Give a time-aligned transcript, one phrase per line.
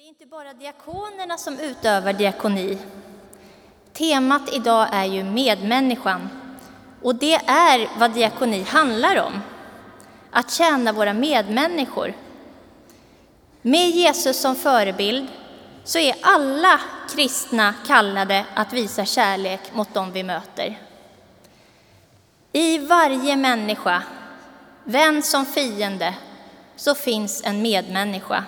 [0.00, 2.78] Det är inte bara diakonerna som utövar diakoni.
[3.92, 6.28] Temat idag är ju medmänniskan.
[7.02, 9.40] Och det är vad diakoni handlar om.
[10.30, 12.14] Att tjäna våra medmänniskor.
[13.62, 15.28] Med Jesus som förebild
[15.84, 16.80] så är alla
[17.14, 20.78] kristna kallade att visa kärlek mot dem vi möter.
[22.52, 24.02] I varje människa,
[24.84, 26.14] vän som fiende,
[26.76, 28.44] så finns en medmänniska.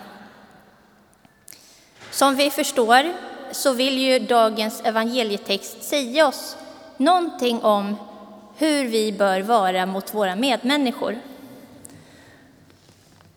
[2.22, 3.12] Som vi förstår
[3.50, 6.56] så vill ju dagens evangelietext säga oss
[6.96, 7.96] någonting om
[8.56, 11.18] hur vi bör vara mot våra medmänniskor.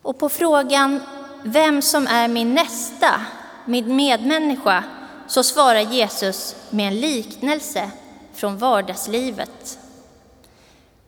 [0.02, 1.00] Och på frågan
[1.42, 3.20] vem som är min nästa,
[3.64, 4.84] min medmänniska,
[5.26, 7.90] så svarar Jesus med en liknelse
[8.34, 9.78] från vardagslivet.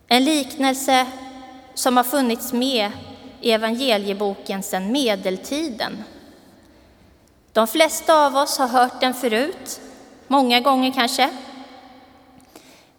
[0.07, 1.07] En liknelse
[1.73, 2.91] som har funnits med
[3.41, 6.03] i evangelieboken sedan medeltiden.
[7.53, 9.81] De flesta av oss har hört den förut,
[10.27, 11.29] många gånger kanske.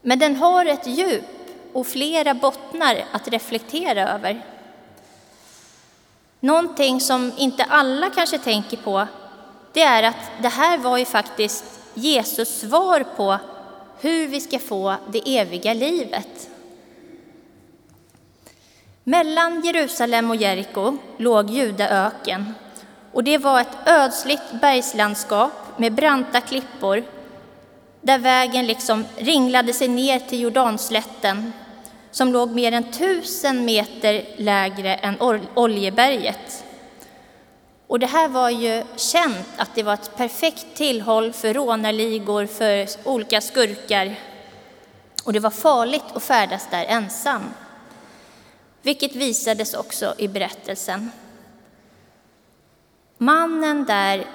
[0.03, 1.25] Men den har ett djup
[1.73, 4.45] och flera bottnar att reflektera över.
[6.41, 9.07] Någonting som inte alla kanske tänker på,
[9.73, 13.39] det är att det här var ju faktiskt Jesus svar på
[14.01, 16.51] hur vi ska få det eviga livet.
[19.05, 22.55] Mellan Jerusalem och Jeriko låg Judaöken
[23.13, 27.05] och det var ett ödsligt bergslandskap med branta klippor
[28.01, 31.53] där vägen liksom ringlade sig ner till Jordanslätten
[32.11, 35.17] som låg mer än tusen meter lägre än
[35.55, 36.65] Oljeberget.
[37.87, 42.89] Och det här var ju känt att det var ett perfekt tillhåll för rånarligor, för
[43.05, 44.15] olika skurkar.
[45.25, 47.43] Och det var farligt att färdas där ensam,
[48.83, 51.11] vilket visades också i berättelsen.
[53.23, 54.27] Mannen där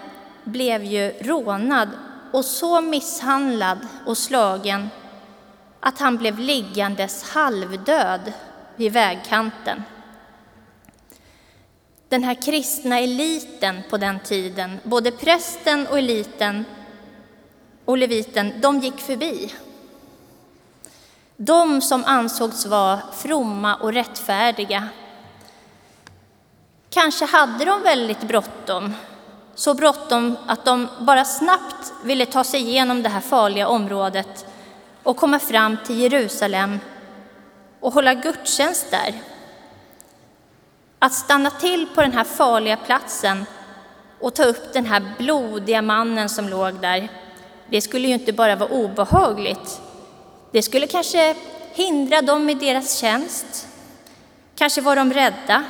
[0.43, 1.89] blev ju rånad
[2.31, 4.89] och så misshandlad och slagen
[5.79, 8.33] att han blev liggandes halvdöd
[8.75, 9.83] vid vägkanten.
[12.09, 16.65] Den här kristna eliten på den tiden, både prästen och eliten
[17.85, 19.53] och leviten, de gick förbi.
[21.37, 24.89] De som ansågs vara fromma och rättfärdiga
[26.95, 28.93] Kanske hade de väldigt bråttom,
[29.55, 34.45] så bråttom att de bara snabbt ville ta sig igenom det här farliga området
[35.03, 36.79] och komma fram till Jerusalem
[37.79, 39.13] och hålla gudstjänst där.
[40.99, 43.45] Att stanna till på den här farliga platsen
[44.19, 47.09] och ta upp den här blodiga mannen som låg där,
[47.69, 49.81] det skulle ju inte bara vara obehagligt.
[50.51, 51.35] Det skulle kanske
[51.73, 53.67] hindra dem i deras tjänst.
[54.55, 55.63] Kanske var de rädda.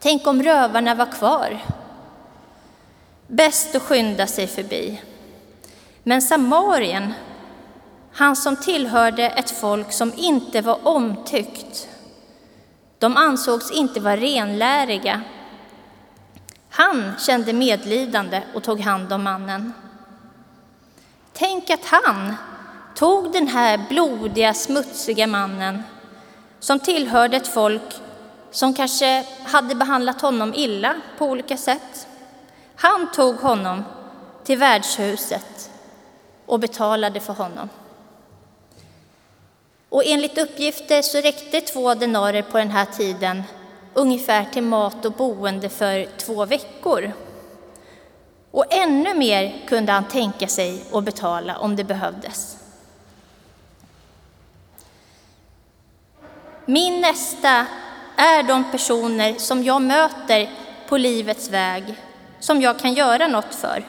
[0.00, 1.58] Tänk om rövarna var kvar.
[3.26, 5.02] Bäst att skynda sig förbi.
[6.02, 7.14] Men Samarien,
[8.12, 11.88] han som tillhörde ett folk som inte var omtyckt,
[12.98, 15.22] de ansågs inte vara renläriga.
[16.70, 19.72] Han kände medlidande och tog hand om mannen.
[21.32, 22.34] Tänk att han
[22.94, 25.82] tog den här blodiga, smutsiga mannen
[26.60, 28.00] som tillhörde ett folk
[28.50, 32.06] som kanske hade behandlat honom illa på olika sätt.
[32.76, 33.84] Han tog honom
[34.44, 35.70] till värdshuset
[36.46, 37.68] och betalade för honom.
[39.88, 43.42] Och enligt uppgifter så räckte två denarer på den här tiden
[43.94, 47.12] ungefär till mat och boende för två veckor.
[48.50, 52.56] Och ännu mer kunde han tänka sig att betala om det behövdes.
[56.64, 57.66] Min nästa
[58.18, 60.50] är de personer som jag möter
[60.88, 61.94] på livets väg
[62.40, 63.84] som jag kan göra något för.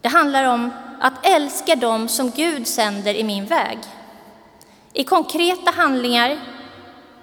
[0.00, 0.70] Det handlar om
[1.00, 3.78] att älska dem som Gud sänder i min väg.
[4.92, 6.40] I konkreta handlingar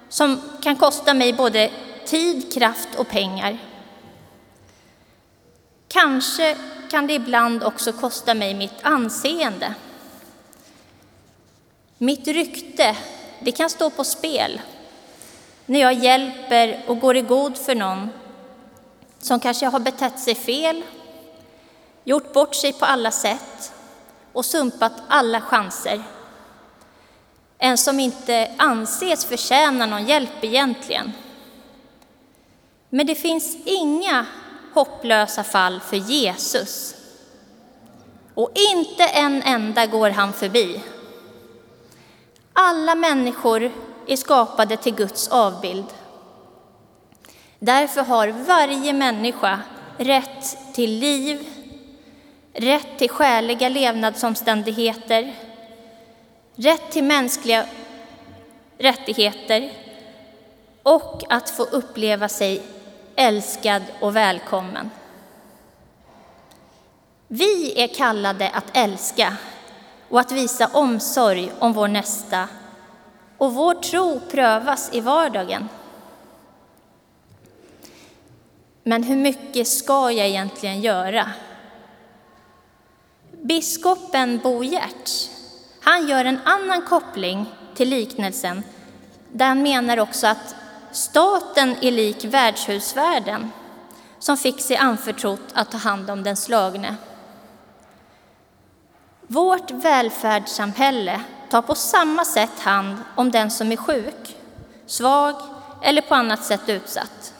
[0.09, 1.72] som kan kosta mig både
[2.06, 3.57] tid, kraft och pengar.
[5.88, 6.57] Kanske
[6.92, 9.74] kan det ibland också kosta mig mitt anseende.
[11.98, 12.95] Mitt rykte,
[13.39, 14.62] det kan stå på spel
[15.69, 18.10] när jag hjälper och går i god för någon
[19.19, 20.83] som kanske har betett sig fel,
[22.04, 23.74] gjort bort sig på alla sätt
[24.33, 26.04] och sumpat alla chanser.
[27.57, 31.12] En som inte anses förtjäna någon hjälp egentligen.
[32.89, 34.25] Men det finns inga
[34.74, 36.95] hopplösa fall för Jesus.
[38.33, 40.81] Och inte en enda går han förbi.
[42.54, 43.72] Alla människor
[44.09, 45.85] är skapade till Guds avbild.
[47.59, 49.59] Därför har varje människa
[49.97, 51.47] rätt till liv,
[52.53, 55.33] rätt till skäliga levnadsomständigheter,
[56.56, 57.65] rätt till mänskliga
[58.77, 59.71] rättigheter
[60.83, 62.62] och att få uppleva sig
[63.15, 64.89] älskad och välkommen.
[67.27, 69.35] Vi är kallade att älska
[70.09, 72.47] och att visa omsorg om vår nästa
[73.39, 75.69] och vår tro prövas i vardagen.
[78.83, 81.31] Men hur mycket ska jag egentligen göra?
[83.31, 85.30] Biskopen Bo Giertz,
[85.81, 87.45] han gör en annan koppling
[87.75, 88.63] till liknelsen
[89.31, 90.56] där han menar också att
[90.91, 93.51] staten är lik värdshusvärden
[94.19, 96.95] som fick sig anförtrott att ta hand om den slagne.
[99.27, 104.38] Vårt välfärdssamhälle tar på samma sätt hand om den som är sjuk,
[104.86, 105.36] svag
[105.81, 107.34] eller på annat sätt utsatt.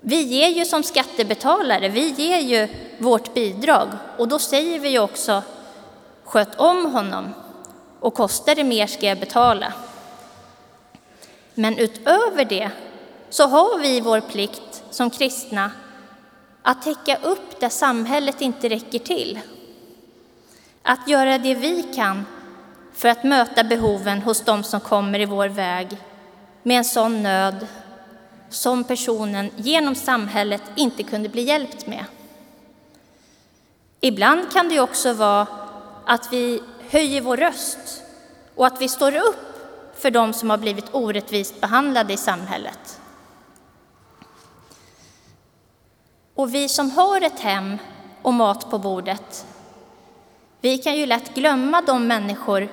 [0.00, 2.68] Vi ger ju som skattebetalare, vi ger ju
[2.98, 5.42] vårt bidrag och då säger vi ju också
[6.24, 7.34] sköt om honom
[8.00, 9.72] och kostar det mer ska jag betala.
[11.54, 12.70] Men utöver det
[13.30, 15.70] så har vi vår plikt som kristna
[16.62, 19.40] att täcka upp där samhället inte räcker till.
[20.82, 22.24] Att göra det vi kan
[22.94, 25.98] för att möta behoven hos dem som kommer i vår väg
[26.62, 27.66] med en sån nöd
[28.48, 32.04] som personen genom samhället inte kunde bli hjälpt med.
[34.00, 35.46] Ibland kan det också vara
[36.06, 38.02] att vi höjer vår röst
[38.54, 39.54] och att vi står upp
[39.94, 43.00] för dem som har blivit orättvist behandlade i samhället.
[46.34, 47.78] Och vi som har ett hem
[48.22, 49.46] och mat på bordet,
[50.60, 52.68] vi kan ju lätt glömma de människor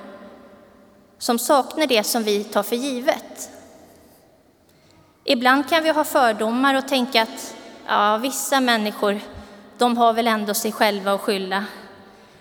[1.22, 3.50] som saknar det som vi tar för givet.
[5.24, 7.54] Ibland kan vi ha fördomar och tänka att
[7.86, 9.20] ja, vissa människor,
[9.78, 11.64] de har väl ändå sig själva att skylla.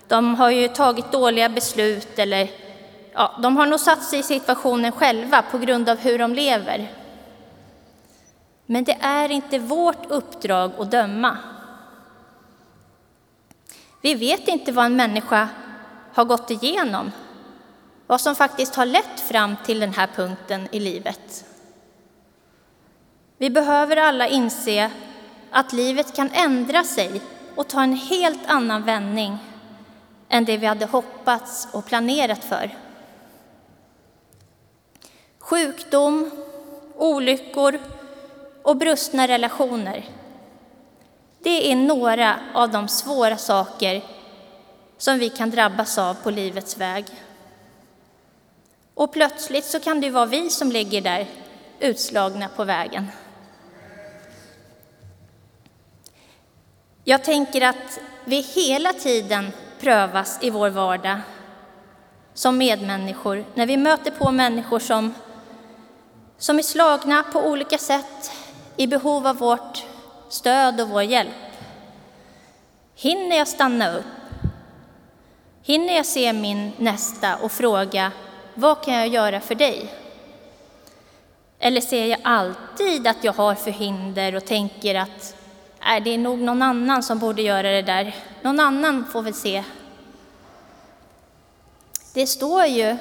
[0.07, 2.49] De har ju tagit dåliga beslut eller
[3.13, 6.91] ja, de har nog satt sig i situationen själva på grund av hur de lever.
[8.65, 11.37] Men det är inte vårt uppdrag att döma.
[14.01, 15.49] Vi vet inte vad en människa
[16.13, 17.11] har gått igenom,
[18.11, 21.45] vad som faktiskt har lett fram till den här punkten i livet.
[23.37, 24.91] Vi behöver alla inse
[25.51, 27.21] att livet kan ändra sig
[27.55, 29.37] och ta en helt annan vändning
[30.29, 32.77] än det vi hade hoppats och planerat för.
[35.39, 36.31] Sjukdom,
[36.95, 37.79] olyckor
[38.63, 40.05] och brustna relationer.
[41.39, 44.03] Det är några av de svåra saker
[44.97, 47.05] som vi kan drabbas av på livets väg.
[48.93, 51.27] Och plötsligt så kan det vara vi som ligger där
[51.79, 53.07] utslagna på vägen.
[57.03, 61.19] Jag tänker att vi hela tiden prövas i vår vardag
[62.33, 65.13] som medmänniskor när vi möter på människor som,
[66.37, 68.31] som är slagna på olika sätt
[68.77, 69.85] i behov av vårt
[70.29, 71.31] stöd och vår hjälp.
[72.95, 74.05] Hinner jag stanna upp?
[75.63, 78.11] Hinner jag se min nästa och fråga
[78.53, 79.93] vad kan jag göra för dig?
[81.59, 85.35] Eller ser jag alltid att jag har förhinder och tänker att
[85.83, 88.15] Nej, det är nog någon annan som borde göra det där.
[88.41, 89.63] Någon annan får väl se.
[92.13, 92.97] Det står ju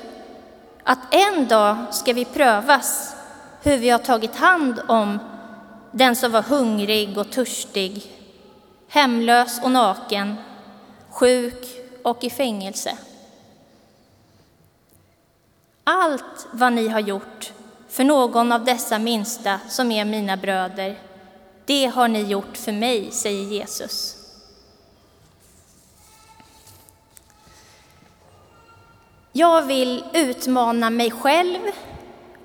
[0.85, 3.17] att en dag ska vi prövas
[3.63, 5.19] hur vi har tagit hand om
[5.91, 8.13] den som var hungrig och törstig,
[8.89, 10.37] hemlös och naken,
[11.11, 11.67] sjuk
[12.05, 12.99] och i fängelse.
[15.85, 17.53] Allt vad ni har gjort
[17.89, 20.99] för någon av dessa minsta som är mina bröder
[21.71, 24.17] det har ni gjort för mig, säger Jesus.
[29.33, 31.59] Jag vill utmana mig själv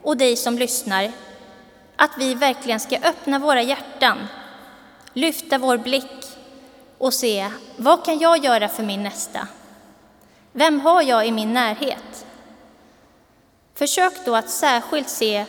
[0.02, 1.12] och dig som lyssnar
[1.96, 4.28] att vi verkligen ska öppna våra hjärtan,
[5.14, 6.26] lyfta vår blick
[6.98, 9.48] och se vad kan jag göra för min nästa?
[10.52, 12.25] Vem har jag i min närhet?
[13.76, 15.46] Försök då att särskilt se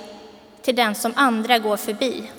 [0.63, 2.31] till den som andra går förbi.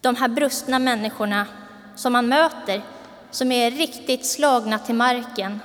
[0.00, 1.46] de här brustna människorna
[1.96, 2.82] som man möter,
[3.30, 5.60] som är riktigt slagna till marken,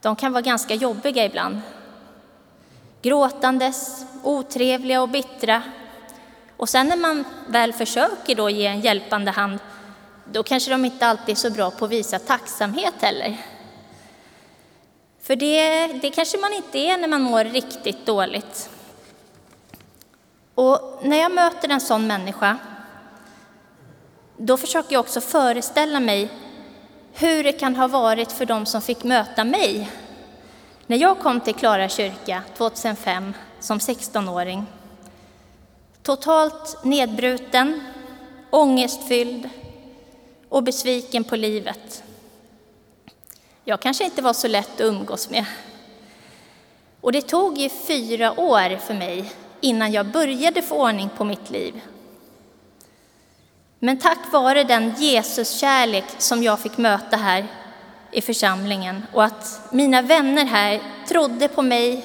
[0.00, 1.60] de kan vara ganska jobbiga ibland.
[3.02, 5.62] Gråtandes, otrevliga och bittra.
[6.56, 9.58] Och sen när man väl försöker då ge en hjälpande hand,
[10.32, 13.36] då kanske de inte alltid är så bra på att visa tacksamhet heller.
[15.26, 18.70] För det, det kanske man inte är när man mår riktigt dåligt.
[20.54, 22.58] Och när jag möter en sån människa,
[24.36, 26.28] då försöker jag också föreställa mig
[27.12, 29.90] hur det kan ha varit för dem som fick möta mig
[30.86, 34.66] när jag kom till Klara kyrka 2005 som 16-åring.
[36.02, 37.80] Totalt nedbruten,
[38.50, 39.48] ångestfylld
[40.48, 42.02] och besviken på livet.
[43.68, 45.44] Jag kanske inte var så lätt att umgås med.
[47.00, 51.50] Och det tog ju fyra år för mig innan jag började få ordning på mitt
[51.50, 51.80] liv.
[53.78, 57.46] Men tack vare den Jesuskärlek som jag fick möta här
[58.10, 62.04] i församlingen och att mina vänner här trodde på mig,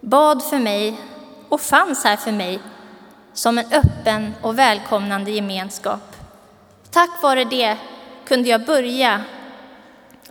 [0.00, 0.96] bad för mig
[1.48, 2.58] och fanns här för mig
[3.32, 6.16] som en öppen och välkomnande gemenskap.
[6.90, 7.76] Tack vare det
[8.24, 9.24] kunde jag börja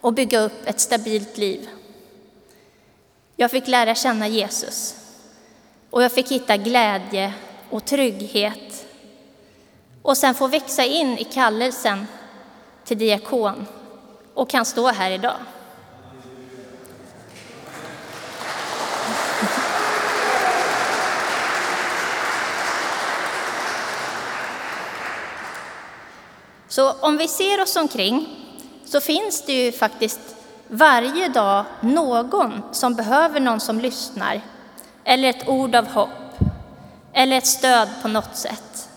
[0.02, 1.70] och bygga upp ett stabilt liv.
[3.36, 4.96] Jag fick lära känna Jesus
[5.90, 7.34] och jag fick hitta glädje
[7.70, 8.86] och trygghet
[10.02, 12.08] och sen få växa in i kallelsen
[12.86, 13.66] till diakon
[14.34, 15.38] och kan stå här idag.
[26.68, 28.37] Så om vi ser oss omkring
[28.88, 30.20] så finns det ju faktiskt
[30.68, 34.42] varje dag någon som behöver någon som lyssnar,
[35.04, 36.40] eller ett ord av hopp,
[37.14, 38.90] eller ett stöd på något sätt.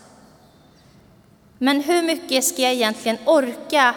[1.59, 3.95] Men hur mycket ska jag egentligen orka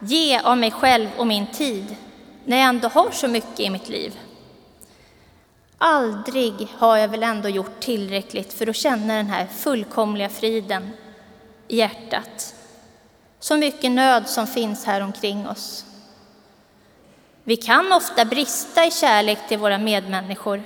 [0.00, 1.96] ge av mig själv och min tid
[2.44, 4.18] när jag ändå har så mycket i mitt liv?
[5.78, 10.90] Aldrig har jag väl ändå gjort tillräckligt för att känna den här fullkomliga friden
[11.68, 12.53] i hjärtat.
[13.44, 15.84] Så mycket nöd som finns här omkring oss.
[17.42, 20.62] Vi kan ofta brista i kärlek till våra medmänniskor.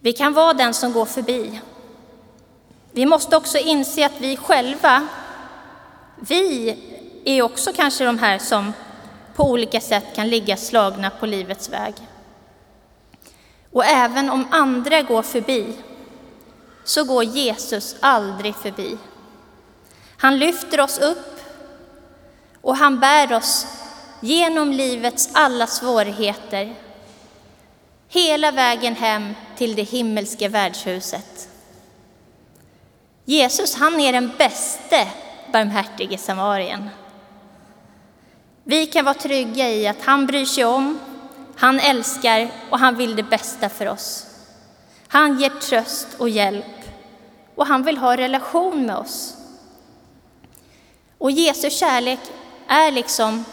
[0.00, 1.60] Vi kan vara den som går förbi.
[2.92, 5.08] Vi måste också inse att vi själva,
[6.20, 6.76] vi
[7.24, 8.72] är också kanske de här som
[9.34, 11.94] på olika sätt kan ligga slagna på livets väg.
[13.72, 15.66] Och även om andra går förbi
[16.84, 18.98] så går Jesus aldrig förbi.
[20.24, 21.40] Han lyfter oss upp
[22.60, 23.66] och han bär oss
[24.20, 26.74] genom livets alla svårigheter
[28.08, 31.48] hela vägen hem till det himmelska värdshuset.
[33.24, 35.08] Jesus, han är den bäste
[35.52, 36.90] barmhärtige samarien.
[38.62, 40.98] Vi kan vara trygga i att han bryr sig om,
[41.56, 44.26] han älskar och han vill det bästa för oss.
[45.08, 46.64] Han ger tröst och hjälp
[47.54, 49.36] och han vill ha relation med oss.
[51.18, 52.20] Och Jesu kärlek
[52.66, 53.44] är liksom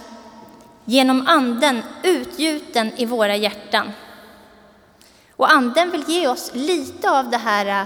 [0.85, 3.91] genom Anden utgjuten i våra hjärtan.
[5.35, 7.85] Och Anden vill ge oss lite av det här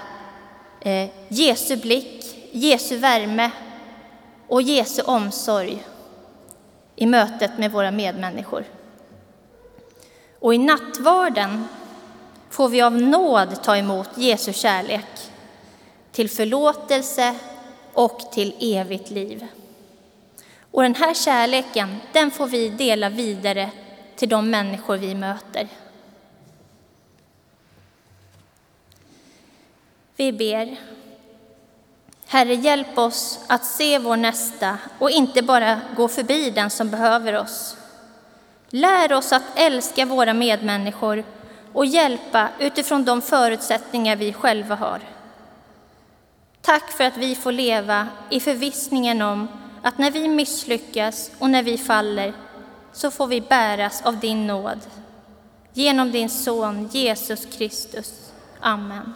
[0.80, 3.52] eh, Jesu blick, Jesu värme
[4.48, 5.84] och Jesu omsorg
[6.96, 8.66] i mötet med våra medmänniskor.
[10.40, 11.68] Och i nattvarden
[12.50, 15.32] får vi av nåd ta emot Jesu kärlek
[16.12, 17.36] till förlåtelse
[17.94, 19.48] och till evigt liv.
[20.76, 23.70] Och den här kärleken, den får vi dela vidare
[24.16, 25.68] till de människor vi möter.
[30.16, 30.76] Vi ber.
[32.28, 37.40] Herre, hjälp oss att se vår nästa och inte bara gå förbi den som behöver
[37.40, 37.78] oss.
[38.70, 41.24] Lär oss att älska våra medmänniskor
[41.74, 45.00] och hjälpa utifrån de förutsättningar vi själva har.
[46.62, 49.48] Tack för att vi får leva i förvissningen om
[49.86, 52.34] att när vi misslyckas och när vi faller
[52.94, 54.80] så får vi bäras av din nåd.
[55.74, 58.32] Genom din son Jesus Kristus.
[58.60, 59.14] Amen.